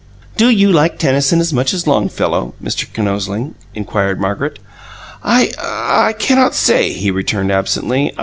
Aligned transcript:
"Do 0.35 0.49
you 0.49 0.71
like 0.71 0.97
Tennyson 0.97 1.39
as 1.41 1.53
much 1.53 1.75
as 1.75 1.85
Longfellow, 1.85 2.55
Mr. 2.59 2.91
Kinosling?" 2.91 3.53
inquired 3.75 4.19
Margaret. 4.19 4.57
"I 5.23 5.51
ah 5.59 6.05
I 6.07 6.13
cannot 6.13 6.55
say," 6.55 6.91
he 6.91 7.11
returned 7.11 7.51
absently. 7.51 8.11